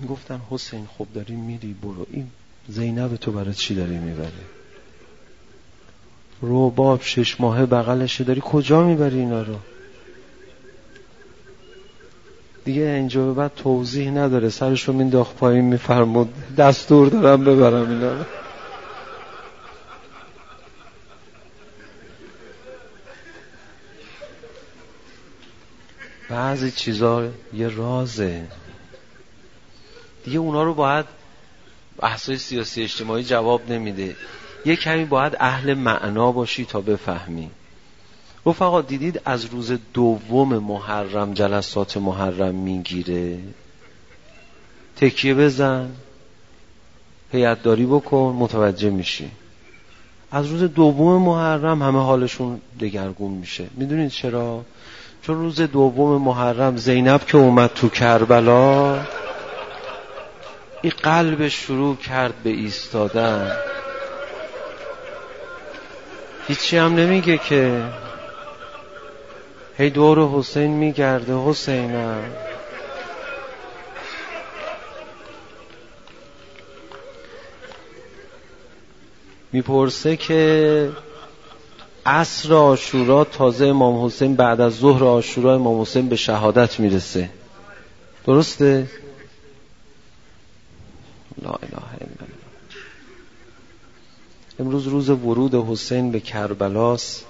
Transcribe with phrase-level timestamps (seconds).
[0.00, 2.06] می‌گفتن حسین خب داری میری برو.
[2.10, 2.30] این
[2.68, 4.32] زینب تو برای چی داری می‌بری؟
[6.40, 9.56] روباب شش ماهه بغلشه داری کجا می‌بری اینا رو؟
[12.64, 14.48] دیگه اینجا به بعد توضیح نداره.
[14.48, 18.24] سرش رو مینداخت پایین میفرمود دستور دارم ببرم اینا رو.
[26.30, 28.46] بعضی چیزا یه رازه.
[30.28, 31.06] دیگه اونا رو باید
[32.00, 34.16] بحثای سیاسی اجتماعی جواب نمیده.
[34.64, 37.50] یه کمی باید اهل معنا باشی تا بفهمی.
[38.46, 43.38] رفقا دیدید از روز دوم محرم جلسات محرم می‌گیره؟
[44.96, 45.90] تکیه بزن.
[47.62, 48.36] داری بکن.
[48.38, 49.30] متوجه میشی.
[50.30, 53.66] از روز دوم محرم همه حالشون دگرگون میشه.
[53.76, 54.64] می‌دونید چرا؟
[55.22, 59.00] چون روز دوم محرم زینب که اومد تو کربلا
[60.82, 63.56] این قلب شروع کرد به ایستادن.
[66.48, 67.82] هیچی هم نمیگه که
[69.78, 72.22] هی دور حسین میگرده حسینم
[79.52, 80.90] می‌پرسه که
[82.06, 87.30] عصر آشورا تازه امام حسین بعد از ظهر آشورا امام حسین به شهادت می‌رسه.
[88.26, 88.86] درسته؟
[91.42, 92.26] لا اله الا
[94.60, 97.22] امروز روز ورود حسین به کربلاس.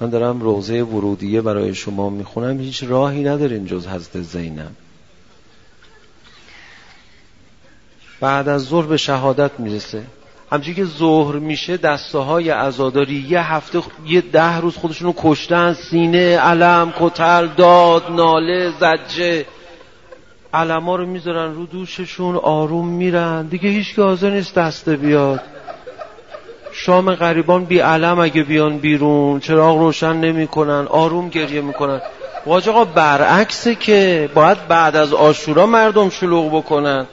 [0.00, 2.60] من دارم روزه ورودیه برای شما می‌خونم.
[2.60, 4.70] هیچ راهی ندارین جز حضرت زینب.
[8.20, 10.02] بعد از ظهر به شهادت می‌رسه.
[10.52, 15.72] همچنین که ظهر میشه دسته های ازاداری یه هفته یه ده روز خودشونو کشتن.
[15.90, 19.46] سینه علم کتل داد ناله زجه.
[20.54, 23.46] علما رو می‌ذارن رو دوششون آروم میرن.
[23.46, 25.40] دیگه هیچ که حاضر نیست دسته بیاد.
[26.72, 29.40] شام غریبان بی علم اگه بیان بیرون.
[29.40, 32.00] چراغ روشن نمی‌کنن آروم گریه می‌کنن.
[32.46, 37.06] واج آقا برعکسه که باید بعد از آشورا مردم شلوغ بکنن.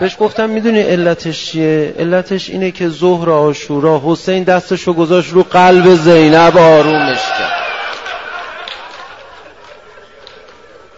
[0.00, 5.94] بهش گفتم می‌دونی علتش چیه؟ علتش اینه که ظهر آشورا حسین دستشو گذاشت رو قلب
[5.94, 7.45] زینب آرومش کرد.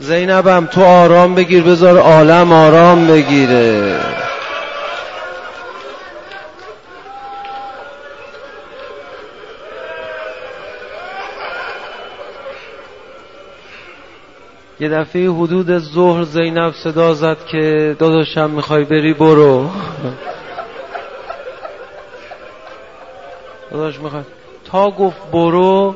[0.00, 4.00] زینبم تو آرام بگیر بذار عالم آرام بگیره.
[14.80, 19.70] یه دفعه حدود ظهر زینب صدا زد که داداشم می‌خوای بری برو.
[23.70, 24.22] داداش می‌خوای.
[24.64, 25.94] تا گفت برو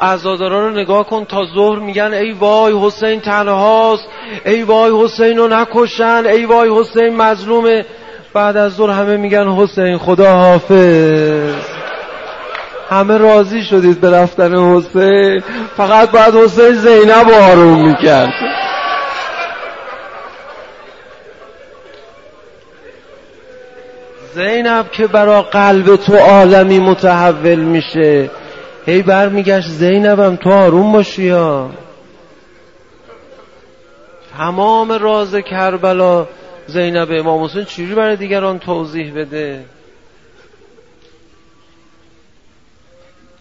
[0.00, 4.04] عزادارا رو نگاه کن تا ظهر میگن ای وای حسین تنهاست
[4.46, 7.86] ای وای حسین رو نکشن ای وای حسین مظلومه.
[8.34, 11.54] بعد از ظهر همه میگن حسین خدا حافظ.
[12.90, 15.42] همه راضی شدید به رفتن حسین.
[15.76, 18.32] فقط باید حسین زینب آروم می‌کرد.
[24.34, 28.30] زینب که برا قلب تو عالمی متحول میشه.
[28.88, 31.70] هی برمیگشت زینبم تو آروم باشی یا
[34.36, 36.26] تمام راز کربلا
[36.66, 39.64] زینب امام حسین چجوری برای دیگران توضیح بده؟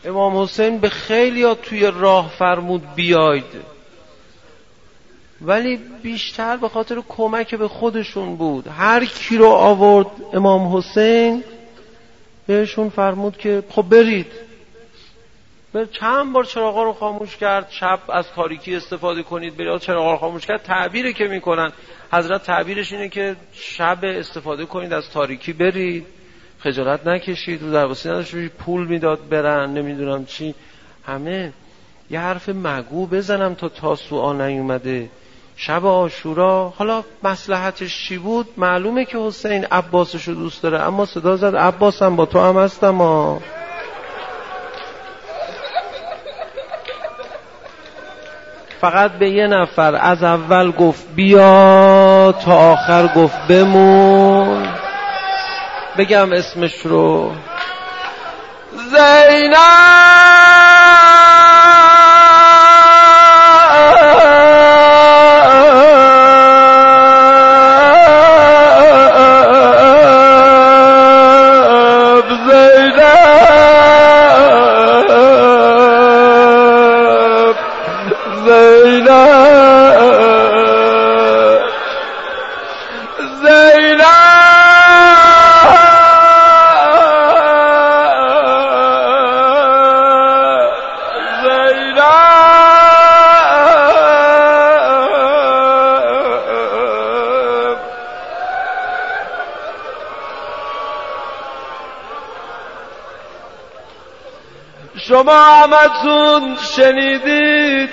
[0.06, 3.78] امام حسین به خیلی ها توی راه فرمود بیاید.
[5.42, 8.68] ولی بیشتر به خاطر کمک به خودشون بود.
[8.68, 11.44] هر کی رو آورد امام حسین
[12.48, 14.47] بهشون فرمود که خب برید.
[15.92, 20.46] چند بار چراغا رو خاموش کرد شب از تاریکی استفاده کنید برید چراغا رو خاموش
[20.46, 20.64] کرد.
[20.64, 21.72] تعبیری که می‌کنن
[22.12, 26.06] حضرت تعبیرش اینه که شب استفاده کنید از تاریکی برید
[26.60, 30.56] خجالت نکشید و درواسی نداشت پول می‌داد برن نمی‌دونم چی.
[31.06, 31.54] همه
[32.10, 35.10] یه حرف مگو بزنم تا تاسوعا نیومده.
[35.56, 41.56] شب آشورا حالا مسلحتش چی بود؟ معلومه که حسین عباسشو دوست داره اما صدا زد
[41.56, 43.42] عباسم با تو هم هستم ها
[48.82, 54.68] فقط به یه نفر از اول گفت بیا تا آخر گفت بمون.
[55.98, 57.32] بگم اسمش رو.
[58.92, 60.47] زینب!
[105.08, 107.90] شما همتون شنیدید؟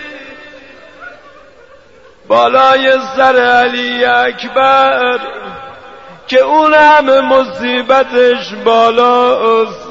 [2.29, 5.19] بالای سر علی اکبر
[6.27, 9.89] که اون همه مصیبتش بالاست.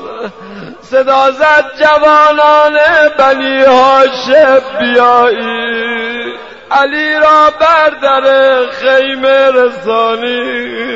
[0.81, 2.77] صدا زد جوانان
[3.17, 6.33] بنی هاشم بیایی.
[6.71, 8.23] علی را بر در
[8.69, 10.93] خیمه رسانید.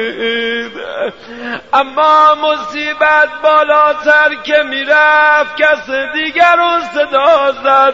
[1.74, 7.94] اما مصیبت بالاتر که می‌رفت کس دیگر رو صدا زد.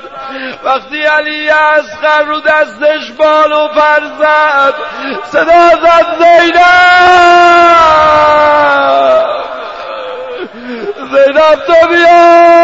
[0.64, 4.74] وقتی علی اصغر رو دستش بال و پر زد
[5.32, 6.60] صدا زد زینب!
[11.12, 12.63] زینب تو بیا!